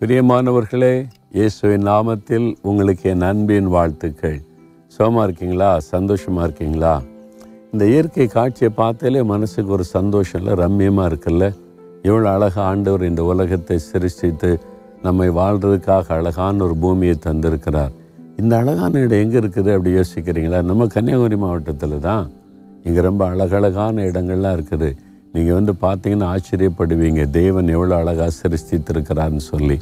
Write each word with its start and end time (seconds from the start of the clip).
பிரியமானவர்களே 0.00 1.06
இயேசுவின் 1.32 1.86
நாமத்தில் 1.86 2.54
உங்களுக்கு 2.62 3.10
என் 3.10 3.20
அன்பின் 3.20 3.68
வாழ்த்துக்கள். 3.68 4.40
சுகமாக 4.86 5.24
இருக்கீங்களா? 5.24 5.80
சந்தோஷமாக 5.80 6.44
இருக்கீங்களா? 6.44 7.02
இந்த 7.72 7.86
இயற்கை 7.86 8.26
காட்சியை 8.26 8.72
பார்த்தாலே 8.76 9.22
மனசுக்கு 9.22 9.72
ஒரு 9.72 9.84
சந்தோஷம் 9.84 10.40
இல்லை 10.40 10.54
ரம்மியமாக 10.64 11.08
இருக்குல்ல? 11.10 11.54
எவ்வளோ 12.02 12.30
அழகாக 12.30 12.66
ஆண்டவர் 12.66 13.02
இந்த 13.02 13.24
உலகத்தை 13.24 13.78
சிருஷ்டித்து 13.78 14.60
நம்மை 15.02 15.28
வாழ்கிறதுக்காக 15.28 16.06
அழகான 16.08 16.64
ஒரு 16.64 16.76
பூமியை 16.76 17.16
தந்திருக்கிறார். 17.24 17.92
இந்த 18.36 18.56
அழகான 18.56 19.00
இடம் 19.00 19.18
எங்கே 19.18 19.38
இருக்குது 19.38 19.72
அப்படி 19.76 19.96
யோசிக்கிறீங்களா? 19.96 20.62
நம்ம 20.62 20.86
கன்னியாகுமரி 20.86 21.36
மாவட்டத்தில் 21.36 21.98
தான். 21.98 22.30
இங்கே 22.84 23.00
ரொம்ப 23.00 23.28
அழகழகான 23.28 24.02
இடங்கள்லாம் 24.02 24.58
இருக்குது. 24.58 24.96
நீங்கள் 25.36 25.58
வந்து 25.58 25.74
பார்த்தீங்கன்னா 25.86 26.28
ஆச்சரியப்படுவீங்க. 26.34 27.22
தேவன் 27.40 27.72
எவ்வளோ 27.76 27.94
அழகாக 28.02 28.32
சிருஷ்டித்திருக்கிறான்னு 28.42 29.42
சொல்லி. 29.52 29.78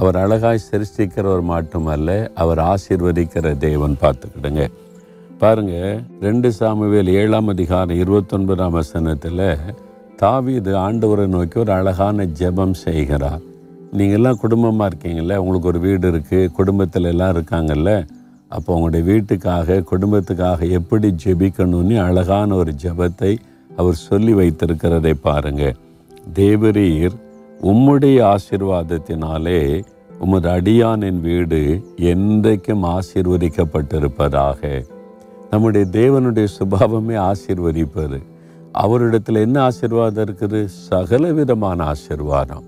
அவர் 0.00 0.16
அழகாய் 0.22 0.66
சிருஷ்டிக்கிறவர் 0.70 1.44
மட்டுமல்ல 1.54 2.10
அவர் 2.42 2.60
ஆசீர்வதிக்கிற 2.72 3.46
தேவன் 3.66 3.96
பார்த்துக்கிடுங்க. 4.02 4.64
பாருங்க 5.42 5.74
ரெண்டு 6.26 6.48
சாமுவேல் 6.58 7.10
ஏழாம் 7.20 7.50
அதிகாரம் 7.54 8.00
இருபத்தொன்பதாம் 8.02 8.76
வசனத்தில் 8.78 9.44
தாவீது 10.22 10.72
ஆண்டவரை 10.84 11.26
நோக்கி 11.34 11.56
ஒரு 11.64 11.72
அழகான 11.78 12.24
ஜெபம் 12.38 12.76
செய்கிறார். 12.84 13.42
நீங்கள்லாம் 13.98 14.40
குடும்பமாக 14.44 14.88
இருக்கீங்கள 14.90 15.36
உங்களுக்கு 15.42 15.70
ஒரு 15.72 15.80
வீடு 15.84 16.06
இருக்குது 16.12 16.50
குடும்பத்தில் 16.58 17.10
எல்லாம் 17.12 17.34
இருக்காங்கல்ல 17.34 17.92
அப்போ 18.56 18.70
உங்களுடைய 18.76 19.04
வீட்டுக்காக 19.10 19.78
குடும்பத்துக்காக 19.92 20.68
எப்படி 20.78 21.08
ஜெபிக்கணும்னு 21.24 21.96
அழகான 22.08 22.54
ஒரு 22.62 22.72
ஜெபத்தை 22.84 23.32
அவர் 23.78 24.02
சொல்லி 24.08 24.32
வைத்திருக்கிறதை 24.34 25.12
பாருங்க. 25.22 25.64
தேவரீர் 26.34 27.16
உம்முடைய 27.62 28.16
ஆசீர்வாதத்தினாலே 28.32 29.60
உமது 30.18 30.48
அடியானின் 30.48 31.20
வீடு 31.20 31.60
என்றைக்கும் 32.12 32.84
ஆசீர்வதிக்கப்பட்டிருப்பதாக. 32.94 34.60
நம்முடைய 35.50 35.84
தேவனுடைய 35.92 36.46
சுபாவமே 36.58 37.16
ஆசீர்வதிப்பது. 37.30 38.18
அவரிடத்தில் 38.72 39.44
என்ன 39.46 39.56
ஆசீர்வாதம் 39.60 40.24
இருக்குது? 40.24 40.60
சகல 40.64 41.30
விதமான 41.32 41.84
ஆசீர்வாதம் 41.84 42.64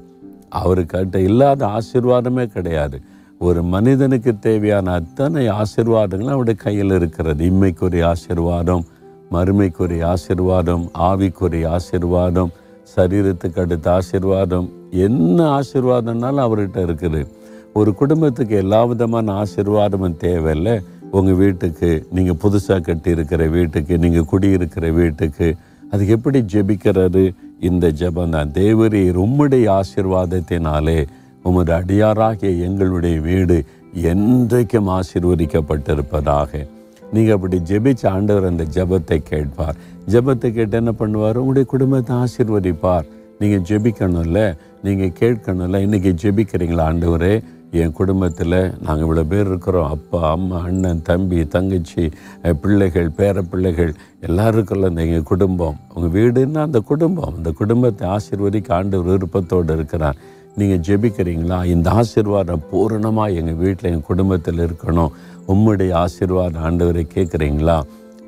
அவருக்கிட்ட 0.64 1.16
இல்லாத 1.16 1.61
ஆசீர்வாதமே 1.66 2.44
கிடையாது. 2.47 3.00
ஒரு 3.38 3.61
மனிதனுக்கு 3.62 4.38
தேவையான 4.38 4.92
அத்தனை 4.92 5.42
ஆசீர்வாதங்களும் 5.48 6.34
அவருடைய 6.34 6.58
கையில் 6.62 6.92
இருக்கிறது. 6.92 7.42
இம்மைக்குரிய 7.50 8.05
ஆசீர்வாதம் 8.05 8.84
மறுமைக்குரிய 9.34 10.03
ஆசீர்வாதம் 10.14 10.84
ஆவிக்குரிய 11.09 11.67
ஆசீர்வாதம் 11.77 12.50
சரீரத்துக்கு 12.97 13.61
அடுத்த 13.64 13.87
ஆசீர்வாதம். 13.92 14.69
என்ன 15.06 15.39
ஆசீர்வாதம்னாலும் 15.59 16.45
அவர்கிட்ட 16.47 16.78
இருக்குது. 16.87 17.20
ஒரு 17.72 17.95
குடும்பத்துக்கு 17.95 18.55
எல்லா 18.56 18.81
விதமான 18.84 19.42
ஆசிர்வாதமும் 19.42 20.17
தேவையில்லை. 20.17 20.75
உங்கள் 21.11 21.34
வீட்டுக்கு 21.34 21.91
நீங்கள் 22.17 22.41
புதுசாக 22.42 22.81
கட்டியிருக்கிற 22.89 23.48
வீட்டுக்கு 23.50 23.98
நீங்கள் 23.98 24.28
குடியிருக்கிற 24.33 24.91
வீட்டுக்கு 24.91 25.48
அது 25.92 26.09
எப்படி 26.17 26.41
ஜெபிக்கிறது? 26.53 27.25
இந்த 27.69 27.87
ஜெபம் 28.00 28.34
தான். 28.34 28.53
உம்முடைய 29.25 29.81
ஆசீர்வாதத்தினாலே 29.81 30.98
உமது 31.42 31.72
அடியாராகிய 31.78 32.50
எங்களுடைய 32.67 33.20
வீடு 33.20 33.56
என்றைக்கும் 34.11 34.91
ஆசிர்வதிக்கப்பட்டிருப்பதாக. 34.98 36.67
நீங்கள் 37.12 37.36
அப்படி 37.36 37.56
ஜெபிச்ச 37.70 38.03
ஆண்டவர் 38.16 38.50
அந்த 38.50 38.64
ஜெபத்தை 38.77 39.19
கேட்பார். 39.30 39.78
ஜெபத்தை 40.12 40.48
கேட்டு 40.56 40.77
என்ன 40.83 40.92
பண்ணுவார்? 40.98 41.41
உங்களுடைய 41.42 41.66
குடும்பத்தை 41.69 42.12
ஆசிர்வதிப்பார். 42.16 43.08
நீங்கள் 43.41 43.64
ஜெபிக்கணும்ல? 43.70 44.41
நீங்கள் 44.86 45.16
கேட்கணும்ல? 45.20 45.81
இன்றைக்கி 45.86 46.12
ஜெபிக்கிறீங்களா 46.25 46.84
ஆண்டவரே? 46.91 47.34
என் 47.81 47.92
குடும்பத்தில் 47.98 48.56
நாங்கள் 48.84 49.05
இவ்வளோ 49.06 49.22
பேர் 49.33 49.47
இருக்கிறோம். 49.47 49.91
அப்பா 49.97 50.20
அம்மா 50.31 50.58
அண்ணன் 50.69 51.03
தம்பி 51.03 51.47
தங்கச்சி 51.55 52.05
பிள்ளைகள் 52.62 53.08
பேர 53.19 53.42
பிள்ளைகள் 53.50 53.92
எல்லாரும் 54.28 54.58
இருக்கல 54.58 54.91
எங்கள் 55.04 55.28
குடும்பம். 55.32 55.77
உங்கள் 55.94 56.15
வீடுன்னா 56.16 56.62
அந்த 56.69 56.81
குடும்பம். 56.91 57.34
அந்த 57.37 57.50
குடும்பத்தை 57.60 58.04
ஆசீர்வதிக்க 58.16 58.72
ஆண்டவர் 58.78 59.10
விருப்பத்தோடு 59.10 59.72
இருக்கிறார். 59.78 60.19
நீங்கள் 60.60 60.82
ஜெபிக்கிறீங்களா? 60.88 61.59
இந்த 61.75 61.88
ஆசீர்வாதம் 62.00 62.65
பூரணமாக 62.71 63.37
எங்கள் 63.41 63.59
வீட்டில் 63.62 63.91
எங்கள் 63.91 64.09
குடும்பத்தில் 64.10 64.62
இருக்கணும். 64.66 65.15
உம்முடைய 65.53 65.93
ஆசீர்வாதம் 66.03 66.65
ஆண்டவரை 66.66 67.04
கேட்குறீங்களா 67.15 67.78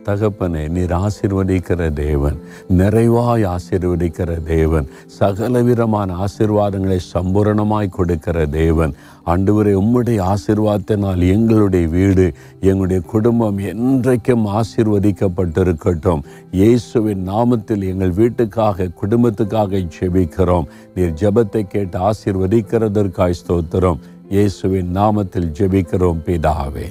தகப்பனே 0.07 0.63
நீர் 0.75 0.95
ஆசிர்வதிக்கிற 1.05 1.93
தேவன் 1.95 2.37
நிறைவாய் 2.79 3.45
ஆசிர்வதிக்கிற 3.55 4.31
தேவன் 4.45 4.87
சகலவிதமான 5.19 6.15
ஆசீர்வாதங்களை 6.25 6.99
சம்பூரணமாய் 7.15 7.95
கொடுக்கிற 7.97 8.47
தேவன். 8.47 8.95
ஆண்டவரே 9.27 9.73
உம்முடைய 9.81 10.21
ஆசிர்வாதத்தினால் 10.35 11.23
எங்களுடைய 11.35 11.89
வீடு 11.89 12.25
எங்களுடைய 12.61 13.01
குடும்பம் 13.13 13.59
என்றைக்கும் 13.59 14.47
ஆசிர்வதிக்கப்பட்டிருக்கட்டும். 14.61 16.25
இயேசுவின் 16.53 17.23
நாமத்தில் 17.29 17.85
எங்கள் 17.93 18.17
வீட்டுக்காக 18.21 18.89
குடும்பத்துக்காக 19.03 19.83
ஜெபிக்கிறோம். 19.99 20.67
நீர் 20.95 21.15
ஜெபத்தை 21.23 21.63
கேட்டு 21.75 21.99
ஆசிர்வதிக்கிறதற்காய் 22.11 23.39
ஸ்தோத்திரம். 23.43 24.03
இயேசுவின் 24.29 24.91
நாமத்தில் 24.97 25.53
ஜெபிக்கிறோம் 25.61 26.25
பிதாவே. 26.27 26.89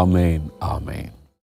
ஆமேன் 0.00 0.46
ஆமேன். 0.74 1.10